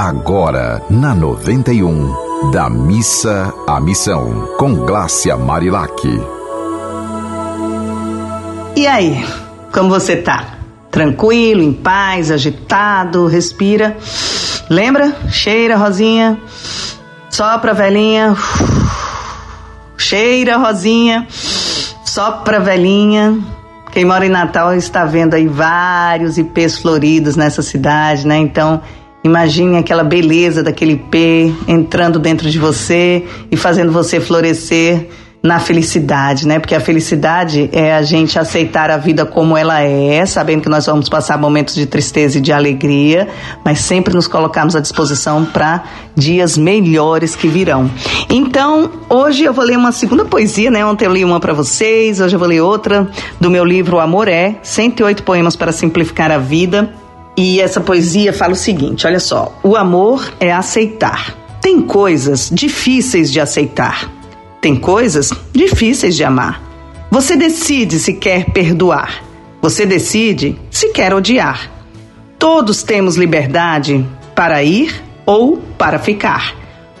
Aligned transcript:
Agora, 0.00 0.80
na 0.88 1.12
91, 1.12 2.52
da 2.52 2.70
missa 2.70 3.52
à 3.66 3.80
missão, 3.80 4.48
com 4.56 4.72
Glácia 4.86 5.36
Marilac. 5.36 6.06
E 8.76 8.86
aí, 8.86 9.26
como 9.72 9.90
você 9.90 10.14
tá? 10.14 10.54
Tranquilo, 10.88 11.62
em 11.62 11.72
paz, 11.72 12.30
agitado, 12.30 13.26
respira. 13.26 13.96
Lembra? 14.70 15.16
Cheira, 15.32 15.76
Rosinha. 15.76 16.38
Sopra, 17.28 17.74
velhinha. 17.74 18.36
Cheira, 19.96 20.58
Rosinha. 20.58 21.26
Sopra, 22.04 22.60
velhinha. 22.60 23.36
Quem 23.90 24.04
mora 24.04 24.24
em 24.24 24.30
Natal 24.30 24.72
está 24.74 25.04
vendo 25.04 25.34
aí 25.34 25.48
vários 25.48 26.38
ipês 26.38 26.78
floridos 26.78 27.34
nessa 27.34 27.62
cidade, 27.62 28.24
né? 28.28 28.36
Então, 28.36 28.80
Imagine 29.28 29.76
aquela 29.76 30.02
beleza 30.02 30.62
daquele 30.62 30.96
pé 30.96 31.52
entrando 31.66 32.18
dentro 32.18 32.48
de 32.48 32.58
você 32.58 33.22
e 33.50 33.58
fazendo 33.58 33.92
você 33.92 34.18
florescer 34.18 35.06
na 35.42 35.60
felicidade, 35.60 36.48
né? 36.48 36.58
Porque 36.58 36.74
a 36.74 36.80
felicidade 36.80 37.68
é 37.70 37.94
a 37.94 38.00
gente 38.00 38.38
aceitar 38.38 38.90
a 38.90 38.96
vida 38.96 39.26
como 39.26 39.54
ela 39.54 39.82
é, 39.82 40.24
sabendo 40.24 40.62
que 40.62 40.68
nós 40.70 40.86
vamos 40.86 41.10
passar 41.10 41.36
momentos 41.36 41.74
de 41.74 41.84
tristeza 41.84 42.38
e 42.38 42.40
de 42.40 42.52
alegria, 42.54 43.28
mas 43.62 43.80
sempre 43.80 44.14
nos 44.14 44.26
colocarmos 44.26 44.74
à 44.74 44.80
disposição 44.80 45.44
para 45.44 45.84
dias 46.16 46.56
melhores 46.56 47.36
que 47.36 47.48
virão. 47.48 47.90
Então, 48.30 48.90
hoje 49.10 49.44
eu 49.44 49.52
vou 49.52 49.64
ler 49.64 49.76
uma 49.76 49.92
segunda 49.92 50.24
poesia, 50.24 50.70
né? 50.70 50.86
Ontem 50.86 51.04
eu 51.04 51.12
li 51.12 51.22
uma 51.22 51.38
para 51.38 51.52
vocês, 51.52 52.18
hoje 52.18 52.34
eu 52.34 52.38
vou 52.38 52.48
ler 52.48 52.62
outra 52.62 53.06
do 53.38 53.50
meu 53.50 53.64
livro 53.64 54.00
Amor 54.00 54.26
é, 54.26 54.56
108 54.62 55.22
poemas 55.22 55.54
para 55.54 55.70
simplificar 55.70 56.32
a 56.32 56.38
vida. 56.38 56.90
E 57.40 57.60
essa 57.60 57.80
poesia 57.80 58.32
fala 58.32 58.54
o 58.54 58.56
seguinte: 58.56 59.06
olha 59.06 59.20
só, 59.20 59.56
o 59.62 59.76
amor 59.76 60.34
é 60.40 60.52
aceitar. 60.52 61.36
Tem 61.62 61.80
coisas 61.80 62.50
difíceis 62.52 63.30
de 63.30 63.40
aceitar, 63.40 64.10
tem 64.60 64.74
coisas 64.74 65.32
difíceis 65.52 66.16
de 66.16 66.24
amar. 66.24 66.60
Você 67.12 67.36
decide 67.36 68.00
se 68.00 68.14
quer 68.14 68.46
perdoar, 68.46 69.22
você 69.62 69.86
decide 69.86 70.58
se 70.68 70.88
quer 70.88 71.14
odiar. 71.14 71.70
Todos 72.40 72.82
temos 72.82 73.16
liberdade 73.16 74.04
para 74.34 74.64
ir 74.64 75.00
ou 75.24 75.58
para 75.78 76.00
ficar. 76.00 76.56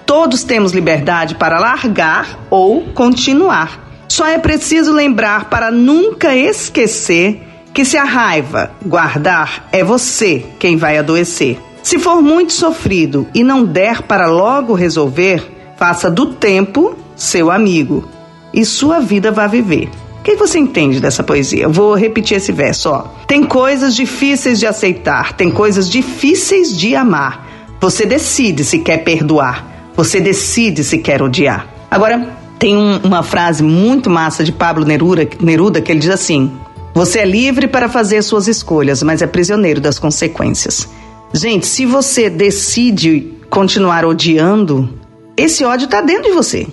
Todos 0.06 0.44
temos 0.44 0.70
liberdade 0.70 1.34
para 1.34 1.58
largar 1.58 2.46
ou 2.48 2.82
continuar. 2.94 4.06
Só 4.08 4.24
é 4.24 4.38
preciso 4.38 4.92
lembrar 4.92 5.50
para 5.50 5.72
nunca 5.72 6.32
esquecer 6.36 7.47
que 7.72 7.84
se 7.84 7.96
a 7.96 8.04
raiva 8.04 8.70
guardar, 8.84 9.68
é 9.72 9.84
você 9.84 10.44
quem 10.58 10.76
vai 10.76 10.98
adoecer. 10.98 11.58
Se 11.82 11.98
for 11.98 12.20
muito 12.20 12.52
sofrido 12.52 13.26
e 13.34 13.42
não 13.42 13.64
der 13.64 14.02
para 14.02 14.26
logo 14.26 14.74
resolver, 14.74 15.74
faça 15.78 16.10
do 16.10 16.34
tempo 16.34 16.96
seu 17.16 17.50
amigo 17.50 18.08
e 18.52 18.64
sua 18.64 19.00
vida 19.00 19.30
vai 19.30 19.48
viver. 19.48 19.88
O 20.20 20.22
que 20.22 20.36
você 20.36 20.58
entende 20.58 21.00
dessa 21.00 21.22
poesia? 21.22 21.62
Eu 21.62 21.72
vou 21.72 21.94
repetir 21.94 22.36
esse 22.36 22.52
verso, 22.52 22.90
ó. 22.90 23.04
Tem 23.26 23.44
coisas 23.44 23.94
difíceis 23.94 24.58
de 24.58 24.66
aceitar, 24.66 25.32
tem 25.32 25.50
coisas 25.50 25.88
difíceis 25.88 26.76
de 26.76 26.94
amar. 26.94 27.46
Você 27.80 28.04
decide 28.04 28.64
se 28.64 28.80
quer 28.80 28.98
perdoar, 28.98 29.90
você 29.96 30.20
decide 30.20 30.84
se 30.84 30.98
quer 30.98 31.22
odiar. 31.22 31.66
Agora, 31.90 32.36
tem 32.58 32.76
um, 32.76 32.98
uma 32.98 33.22
frase 33.22 33.62
muito 33.62 34.10
massa 34.10 34.42
de 34.42 34.52
Pablo 34.52 34.84
Neruda, 34.84 35.26
Neruda 35.40 35.80
que 35.80 35.92
ele 35.92 36.00
diz 36.00 36.10
assim: 36.10 36.52
você 36.98 37.20
é 37.20 37.24
livre 37.24 37.68
para 37.68 37.88
fazer 37.88 38.20
suas 38.22 38.48
escolhas, 38.48 39.04
mas 39.04 39.22
é 39.22 39.26
prisioneiro 39.28 39.80
das 39.80 40.00
consequências. 40.00 40.88
Gente, 41.32 41.64
se 41.64 41.86
você 41.86 42.28
decide 42.28 43.34
continuar 43.48 44.04
odiando, 44.04 44.98
esse 45.36 45.64
ódio 45.64 45.84
está 45.84 46.00
dentro 46.00 46.24
de 46.24 46.32
você. 46.32 46.66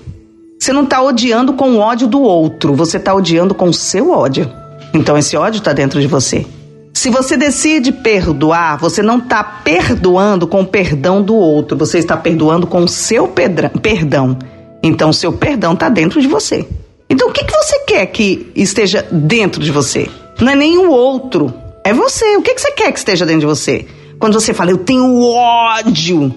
Você 0.59 0.73
não 0.73 0.83
está 0.83 0.99
odiando 0.99 1.53
com 1.53 1.73
o 1.73 1.77
ódio 1.77 2.07
do 2.07 2.23
outro, 2.23 2.73
você 2.73 2.97
está 2.97 3.13
odiando 3.13 3.53
com 3.53 3.69
o 3.69 3.73
seu 3.73 4.09
ódio. 4.09 4.51
Então 4.95 5.16
esse 5.16 5.38
ódio 5.38 5.59
está 5.59 5.73
dentro 5.73 6.01
de 6.01 6.07
você. 6.07 6.44
Se 6.91 7.11
você 7.11 7.38
decide 7.38 7.91
perdoar, 7.91 8.79
você 8.79 9.03
não 9.03 9.19
está 9.19 9.44
perdoando 9.44 10.47
com 10.47 10.61
o 10.61 10.66
perdão 10.66 11.21
do 11.21 11.35
outro, 11.35 11.77
você 11.77 12.00
está 12.00 12.17
perdoando 12.17 12.66
com 12.66 12.79
o 12.79 12.88
seu 12.88 13.27
perdão. 13.27 14.35
Então 14.81 15.13
seu 15.13 15.31
perdão 15.31 15.73
está 15.73 15.88
dentro 15.88 16.19
de 16.19 16.27
você. 16.27 16.66
Então 17.09 17.29
o 17.29 17.31
que, 17.31 17.43
que 17.43 17.53
você 17.53 17.79
quer 17.79 18.05
que 18.07 18.51
esteja 18.55 19.07
dentro 19.11 19.61
de 19.61 19.71
você? 19.71 20.09
Não 20.39 20.51
é 20.51 20.55
nem 20.55 20.77
o 20.77 20.89
outro, 20.89 21.53
é 21.83 21.93
você. 21.93 22.35
O 22.35 22.41
que, 22.41 22.53
que 22.53 22.61
você 22.61 22.71
quer 22.71 22.91
que 22.91 22.97
esteja 22.97 23.25
dentro 23.25 23.41
de 23.41 23.45
você? 23.45 23.85
Quando 24.19 24.33
você 24.33 24.53
fala, 24.53 24.71
eu 24.71 24.77
tenho 24.77 25.21
ódio. 25.21 26.33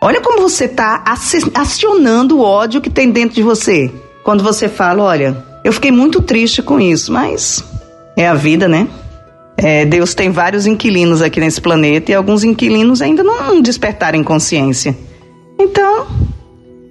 Olha 0.00 0.20
como 0.20 0.40
você 0.40 0.64
está 0.64 1.04
acionando 1.54 2.38
o 2.38 2.42
ódio 2.42 2.80
que 2.80 2.90
tem 2.90 3.10
dentro 3.10 3.34
de 3.36 3.42
você. 3.42 3.90
Quando 4.24 4.42
você 4.42 4.68
fala, 4.68 5.02
olha, 5.02 5.44
eu 5.64 5.72
fiquei 5.72 5.90
muito 5.90 6.20
triste 6.20 6.62
com 6.62 6.80
isso, 6.80 7.12
mas 7.12 7.64
é 8.16 8.26
a 8.26 8.34
vida, 8.34 8.68
né? 8.68 8.88
É, 9.56 9.84
Deus 9.84 10.14
tem 10.14 10.30
vários 10.30 10.66
inquilinos 10.66 11.20
aqui 11.20 11.40
nesse 11.40 11.60
planeta 11.60 12.12
e 12.12 12.14
alguns 12.14 12.44
inquilinos 12.44 13.02
ainda 13.02 13.24
não 13.24 13.60
despertaram 13.60 14.22
consciência. 14.22 14.96
Então, 15.58 16.06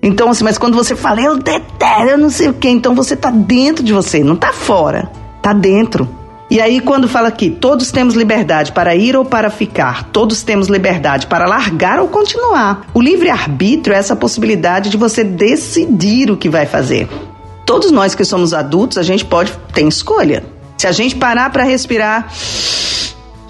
então, 0.07 0.29
assim, 0.29 0.45
mas 0.45 0.57
quando 0.57 0.75
você 0.75 0.95
fala, 0.95 1.19
eu 1.19 1.37
detesto, 1.37 2.07
eu 2.07 2.17
não 2.17 2.29
sei 2.29 2.47
o 2.47 2.53
quê, 2.53 2.69
então 2.69 2.95
você 2.95 3.13
tá 3.13 3.29
dentro 3.29 3.83
de 3.83 3.91
você, 3.91 4.23
não 4.23 4.37
tá 4.37 4.53
fora, 4.53 5.11
tá 5.41 5.51
dentro. 5.51 6.07
E 6.49 6.61
aí, 6.61 6.79
quando 6.79 7.09
fala 7.09 7.27
aqui, 7.27 7.49
todos 7.49 7.91
temos 7.91 8.15
liberdade 8.15 8.71
para 8.71 8.95
ir 8.95 9.17
ou 9.17 9.25
para 9.25 9.49
ficar, 9.49 10.05
todos 10.05 10.43
temos 10.43 10.69
liberdade 10.69 11.27
para 11.27 11.45
largar 11.45 11.99
ou 11.99 12.07
continuar. 12.07 12.87
O 12.93 13.01
livre-arbítrio 13.01 13.93
é 13.93 13.99
essa 13.99 14.15
possibilidade 14.15 14.89
de 14.89 14.95
você 14.95 15.25
decidir 15.25 16.31
o 16.31 16.37
que 16.37 16.47
vai 16.47 16.65
fazer. 16.65 17.09
Todos 17.65 17.91
nós 17.91 18.15
que 18.15 18.23
somos 18.23 18.53
adultos, 18.53 18.97
a 18.97 19.03
gente 19.03 19.25
pode 19.25 19.51
ter 19.73 19.85
escolha. 19.85 20.41
Se 20.77 20.87
a 20.87 20.93
gente 20.93 21.17
parar 21.17 21.49
para 21.49 21.63
respirar 21.63 22.29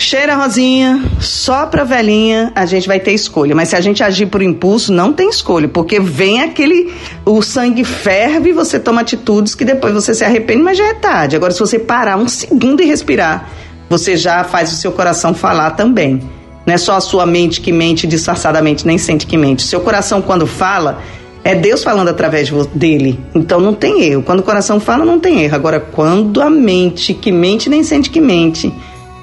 Cheira 0.09 0.35
rosinha, 0.35 1.03
sopra 1.19 1.84
velhinha, 1.84 2.53
a 2.56 2.66
gente 2.66 2.88
vai 2.88 2.97
ter 2.97 3.12
escolha. 3.12 3.53
Mas 3.53 3.68
se 3.68 3.75
a 3.75 3.81
gente 3.81 4.01
agir 4.01 4.28
por 4.28 4.41
impulso, 4.41 4.94
não 4.94 5.12
tem 5.12 5.29
escolha, 5.29 5.68
porque 5.68 6.00
vem 6.00 6.41
aquele. 6.41 6.94
O 7.25 7.41
sangue 7.41 7.84
ferve 7.84 8.51
e 8.51 8.53
você 8.53 8.79
toma 8.79 9.01
atitudes 9.01 9.53
que 9.53 9.66
depois 9.66 9.94
você 9.94 10.13
se 10.13 10.23
arrepende, 10.23 10.63
mas 10.63 10.78
já 10.78 10.88
é 10.88 10.94
tarde. 10.94 11.35
Agora, 11.35 11.51
se 11.51 11.59
você 11.59 11.78
parar 11.78 12.16
um 12.16 12.25
segundo 12.25 12.81
e 12.81 12.85
respirar, 12.85 13.50
você 13.90 14.16
já 14.16 14.46
faz 14.46 14.72
o 14.72 14.78
seu 14.78 14.94
coração 14.94 15.34
falar 15.34 15.72
também. 15.72 16.22
Não 16.66 16.73
é 16.73 16.78
só 16.78 16.96
a 16.96 17.01
sua 17.01 17.25
mente 17.25 17.59
que 17.59 17.73
mente 17.73 18.07
disfarçadamente, 18.07 18.88
nem 18.88 18.97
sente 18.97 19.28
que 19.28 19.35
mente. 19.35 19.63
Seu 19.63 19.81
coração, 19.81 20.22
quando 20.22 20.47
fala, 20.47 21.03
é 21.44 21.53
Deus 21.53 21.84
falando 21.84 22.07
através 22.07 22.50
dele. 22.67 23.19
Então 23.35 23.59
não 23.59 23.73
tem 23.73 24.03
erro. 24.03 24.23
Quando 24.23 24.40
o 24.40 24.44
coração 24.44 24.79
fala, 24.79 25.03
não 25.03 25.19
tem 25.19 25.44
erro. 25.44 25.56
Agora, 25.56 25.81
quando 25.81 26.41
a 26.41 26.50
mente 26.50 27.13
que 27.13 27.29
mente, 27.29 27.69
nem 27.69 27.84
sente 27.84 28.09
que 28.09 28.22
mente 28.22 28.73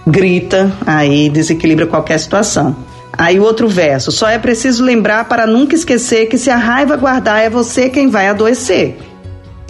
grita, 0.06 0.72
aí 0.86 1.28
desequilibra 1.28 1.86
qualquer 1.86 2.18
situação. 2.18 2.76
Aí 3.16 3.38
o 3.38 3.44
outro 3.44 3.68
verso, 3.68 4.10
só 4.10 4.28
é 4.28 4.38
preciso 4.38 4.84
lembrar 4.84 5.26
para 5.26 5.46
nunca 5.46 5.74
esquecer 5.74 6.26
que 6.26 6.36
se 6.36 6.50
a 6.50 6.56
raiva 6.56 6.96
guardar 6.96 7.40
é 7.40 7.48
você 7.48 7.88
quem 7.88 8.08
vai 8.08 8.28
adoecer. 8.28 8.98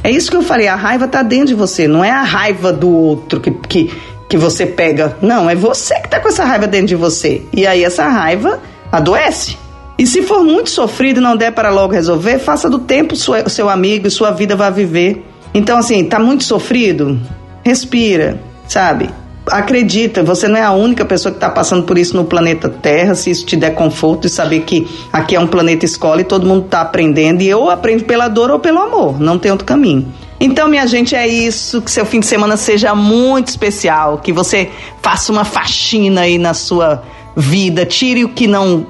É 0.02 0.10
isso 0.10 0.30
que 0.30 0.36
eu 0.36 0.42
falei, 0.42 0.68
a 0.68 0.74
raiva 0.74 1.04
está 1.04 1.22
dentro 1.22 1.48
de 1.48 1.54
você, 1.54 1.86
não 1.86 2.04
é 2.04 2.10
a 2.10 2.22
raiva 2.22 2.72
do 2.72 2.90
outro 2.90 3.40
que, 3.40 3.50
que, 3.50 3.92
que 4.28 4.36
você 4.36 4.66
pega. 4.66 5.16
Não, 5.20 5.48
é 5.48 5.54
você 5.54 5.94
que 6.00 6.06
está 6.06 6.20
com 6.20 6.28
essa 6.28 6.44
raiva 6.44 6.66
dentro 6.66 6.88
de 6.88 6.96
você. 6.96 7.42
E 7.52 7.66
aí 7.66 7.84
essa 7.84 8.08
raiva 8.08 8.60
adoece. 8.90 9.56
E 9.96 10.06
se 10.06 10.22
for 10.22 10.42
muito 10.42 10.70
sofrido 10.70 11.20
e 11.20 11.22
não 11.22 11.36
der 11.36 11.52
para 11.52 11.70
logo 11.70 11.92
resolver, 11.92 12.38
faça 12.38 12.68
do 12.68 12.80
tempo 12.80 13.14
o 13.14 13.50
seu 13.50 13.68
amigo 13.68 14.06
e 14.06 14.10
sua 14.10 14.30
vida 14.30 14.56
vai 14.56 14.70
viver. 14.70 15.24
Então, 15.54 15.78
assim, 15.78 16.04
tá 16.04 16.18
muito 16.18 16.42
sofrido? 16.44 17.20
Respira, 17.62 18.40
sabe? 18.66 19.08
Acredita, 19.46 20.22
você 20.22 20.48
não 20.48 20.56
é 20.56 20.62
a 20.62 20.72
única 20.72 21.04
pessoa 21.04 21.32
que 21.32 21.36
está 21.36 21.50
passando 21.50 21.84
por 21.84 21.98
isso 21.98 22.16
no 22.16 22.24
planeta 22.24 22.68
Terra. 22.68 23.14
Se 23.14 23.30
isso 23.30 23.44
te 23.44 23.56
der 23.56 23.74
conforto 23.74 24.26
e 24.26 24.30
saber 24.30 24.60
que 24.60 24.88
aqui 25.12 25.36
é 25.36 25.40
um 25.40 25.46
planeta 25.46 25.84
escola 25.84 26.20
e 26.20 26.24
todo 26.24 26.46
mundo 26.46 26.64
está 26.66 26.80
aprendendo, 26.80 27.42
e 27.42 27.48
eu 27.48 27.70
aprendo 27.70 28.04
pela 28.04 28.28
dor 28.28 28.50
ou 28.50 28.58
pelo 28.58 28.80
amor, 28.80 29.20
não 29.20 29.38
tem 29.38 29.50
outro 29.50 29.66
caminho. 29.66 30.06
Então, 30.40 30.68
minha 30.68 30.86
gente, 30.86 31.14
é 31.14 31.26
isso. 31.26 31.80
Que 31.80 31.90
seu 31.90 32.04
fim 32.04 32.20
de 32.20 32.26
semana 32.26 32.56
seja 32.56 32.94
muito 32.94 33.48
especial. 33.48 34.18
Que 34.18 34.32
você 34.32 34.68
faça 35.00 35.32
uma 35.32 35.44
faxina 35.44 36.22
aí 36.22 36.38
na 36.38 36.52
sua 36.52 37.02
vida. 37.36 37.86
Tire 37.86 38.24
o 38.24 38.28
que 38.28 38.46
não, 38.46 38.86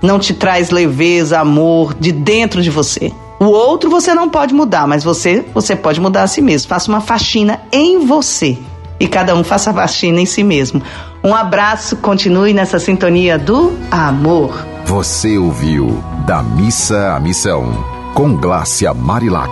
não 0.00 0.18
te 0.18 0.34
traz 0.34 0.70
leveza, 0.70 1.40
amor 1.40 1.94
de 1.94 2.12
dentro 2.12 2.62
de 2.62 2.70
você. 2.70 3.10
O 3.40 3.46
outro 3.46 3.90
você 3.90 4.14
não 4.14 4.28
pode 4.28 4.54
mudar, 4.54 4.86
mas 4.86 5.02
você, 5.02 5.44
você 5.52 5.74
pode 5.74 6.00
mudar 6.00 6.22
a 6.22 6.26
si 6.28 6.40
mesmo. 6.40 6.68
Faça 6.68 6.88
uma 6.88 7.00
faxina 7.00 7.62
em 7.72 8.06
você 8.06 8.58
e 9.02 9.08
cada 9.08 9.34
um 9.34 9.42
faça 9.42 9.72
vacina 9.72 10.20
em 10.20 10.26
si 10.26 10.44
mesmo. 10.44 10.80
Um 11.24 11.34
abraço, 11.34 11.96
continue 11.96 12.54
nessa 12.54 12.78
sintonia 12.78 13.36
do 13.36 13.76
amor. 13.90 14.64
Você 14.84 15.36
ouviu 15.36 16.02
Da 16.24 16.40
Missa 16.40 17.16
à 17.16 17.18
Missão, 17.18 17.84
com 18.14 18.36
Glácia 18.36 18.94
Marilac. 18.94 19.50